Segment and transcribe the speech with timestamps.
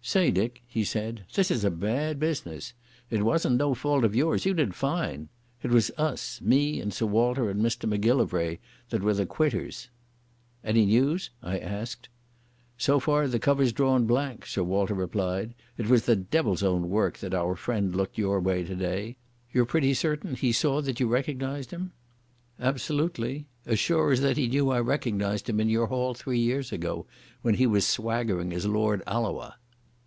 [0.00, 2.72] "Say, Dick," he said, "this is a bad business.
[3.10, 4.46] It wasn't no fault of yours.
[4.46, 5.28] You did fine.
[5.62, 8.58] It was us—me and Sir Walter and Mr Macgillivray
[8.88, 9.90] that were the quitters."
[10.64, 12.08] "Any news?" I asked.
[12.78, 15.54] "So far the cover's drawn blank," Sir Walter replied.
[15.76, 19.18] "It was the devil's own work that our friend looked your way today.
[19.52, 21.92] You're pretty certain he saw that you recognised him?"
[22.58, 23.44] "Absolutely.
[23.66, 27.04] As sure as that he knew I recognised him in your hall three years ago
[27.42, 29.56] when he was swaggering as Lord Alloa."